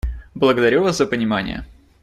[0.33, 1.63] Благодарю вас за понимание.